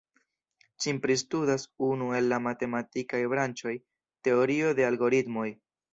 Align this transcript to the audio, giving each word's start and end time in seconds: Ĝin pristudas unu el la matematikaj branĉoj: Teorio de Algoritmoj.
Ĝin 0.85 0.99
pristudas 1.01 1.65
unu 1.89 2.07
el 2.19 2.29
la 2.33 2.39
matematikaj 2.45 3.19
branĉoj: 3.35 3.75
Teorio 4.29 4.73
de 4.81 4.89
Algoritmoj. 4.93 5.47